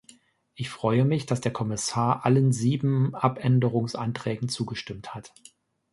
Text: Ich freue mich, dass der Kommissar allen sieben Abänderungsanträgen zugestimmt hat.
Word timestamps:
Ich 0.55 0.69
freue 0.71 1.05
mich, 1.05 1.27
dass 1.27 1.41
der 1.41 1.53
Kommissar 1.53 2.25
allen 2.25 2.51
sieben 2.51 3.13
Abänderungsanträgen 3.13 4.49
zugestimmt 4.49 5.13
hat. 5.13 5.31